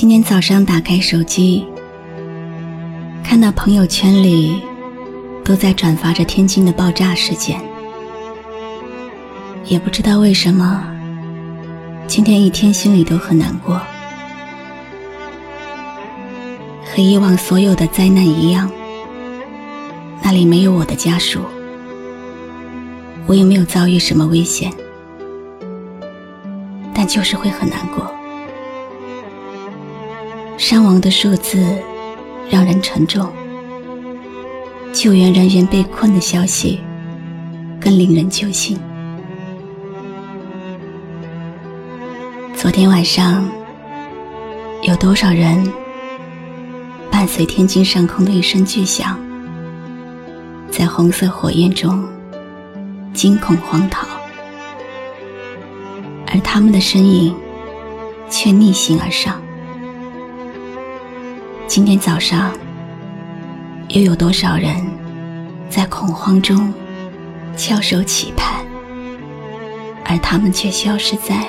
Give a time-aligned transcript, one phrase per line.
[0.00, 1.62] 今天早上打开手机，
[3.22, 4.62] 看到朋友圈里
[5.44, 7.60] 都在转发着天津的爆炸事件，
[9.66, 10.82] 也不知道为什么，
[12.06, 13.78] 今天一天心里都很难过。
[16.86, 18.70] 和以往所有的灾难一样，
[20.22, 21.40] 那里没有我的家属，
[23.26, 24.72] 我也没有遭遇什么危险，
[26.94, 28.10] 但就是会很难过。
[30.60, 31.58] 伤亡的数字
[32.50, 33.26] 让人沉重，
[34.92, 36.78] 救援人员被困的消息
[37.80, 38.78] 更令人揪心。
[42.54, 43.48] 昨天晚上，
[44.82, 45.66] 有多少人
[47.10, 49.18] 伴随天津上空的一声巨响，
[50.70, 52.06] 在红色火焰中
[53.14, 54.06] 惊恐荒逃，
[56.26, 57.34] 而他们的身影
[58.28, 59.40] 却逆行而上。
[61.70, 62.50] 今天早上，
[63.90, 64.74] 又有多少人
[65.68, 66.74] 在恐慌中
[67.56, 68.66] 翘首企盼，
[70.04, 71.46] 而他们却消失在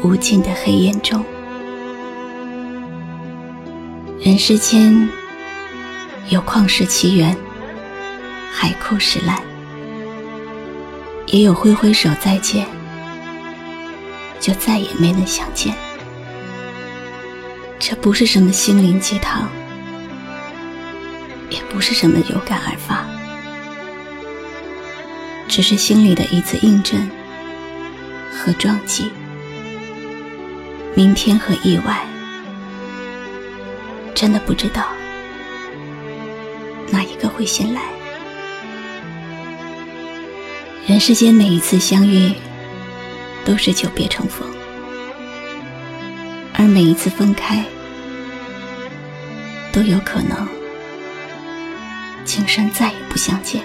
[0.00, 1.24] 无尽的黑烟中？
[4.20, 5.08] 人世间
[6.28, 7.36] 有旷世奇缘，
[8.52, 9.42] 海枯石烂，
[11.26, 12.64] 也有挥挥手再见，
[14.38, 15.74] 就再也没能相见。
[17.90, 19.48] 这不是什么心灵鸡汤，
[21.48, 23.02] 也不是什么有感而发，
[25.48, 27.10] 只是心里的一次印证
[28.30, 29.10] 和撞击。
[30.94, 32.06] 明天和意外，
[34.14, 34.86] 真的不知道
[36.90, 37.80] 哪一个会先来。
[40.86, 42.34] 人世间每一次相遇，
[43.46, 44.46] 都是久别重逢。
[46.52, 47.64] 而每一次分开，
[49.72, 50.48] 都有可能
[52.24, 53.62] 今生再也不相见。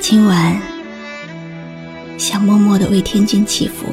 [0.00, 0.60] 今晚
[2.18, 3.86] 想默默的为天津祈福，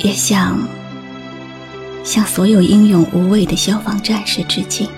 [0.00, 0.58] 也想
[2.02, 4.88] 向所有英勇无畏的消防战士致敬，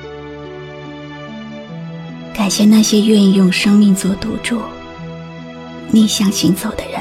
[2.34, 4.60] 感谢那些愿意用生命做赌注。
[5.92, 7.00] 逆向行走的人，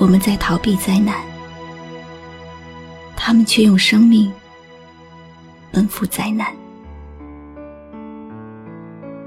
[0.00, 1.14] 我们在逃避灾难，
[3.14, 4.32] 他们却用生命
[5.70, 6.48] 奔赴灾难。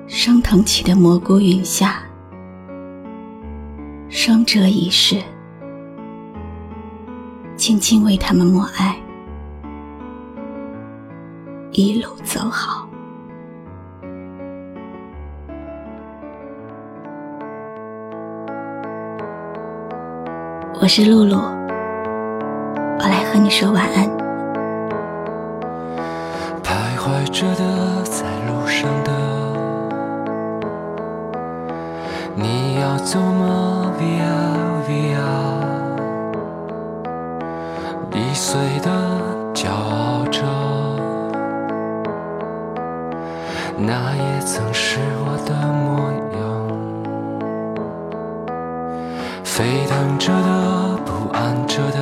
[0.08, 2.02] 升腾起的蘑菇云下，
[4.10, 5.22] 生者已逝，
[7.56, 8.98] 静静为他们默哀，
[11.72, 12.90] 一路走好。
[20.82, 24.10] 我是露露，我来和你说晚安。
[26.62, 29.12] 徘徊着的，在路上的，
[32.36, 34.26] 你要走吗？Via
[34.90, 35.18] Via，
[38.12, 38.90] 易碎的，
[39.54, 40.42] 骄傲着，
[43.78, 46.13] 那也曾是我的模样，
[49.64, 50.98] 沸腾着的。
[51.06, 52.00] 不安着的，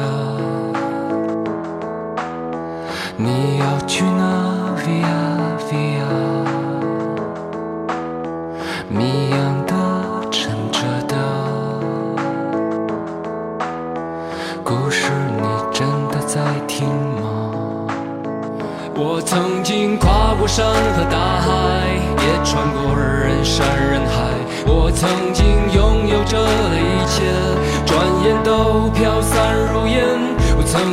[3.15, 5.05] 你要去哪？Via
[5.69, 6.09] Via，
[8.89, 9.75] 谜样的，
[10.31, 11.15] 沉着的，
[14.63, 16.87] 故事你真的在听
[17.21, 17.51] 吗？
[18.95, 21.51] 我曾经跨过山和大海，
[22.25, 24.33] 也穿过人山人海，
[24.65, 25.45] 我曾经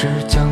[0.00, 0.49] 是将。